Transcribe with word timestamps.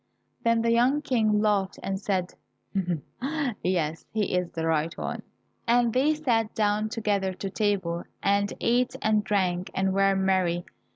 Then 0.43 0.63
the 0.63 0.71
young 0.71 1.03
King 1.03 1.41
laughed 1.41 1.77
and 1.83 1.99
said, 1.99 2.33
"Yes, 3.61 4.03
he 4.11 4.33
is 4.35 4.49
the 4.49 4.65
right 4.65 4.91
one," 4.97 5.21
and 5.67 5.93
they 5.93 6.15
sat 6.15 6.55
down 6.55 6.89
together 6.89 7.33
to 7.33 7.51
table, 7.51 8.05
and 8.23 8.51
ate 8.59 8.95
and 9.03 9.23
drank, 9.23 9.69
and 9.75 9.93
were 9.93 10.15
merry. 10.15 10.65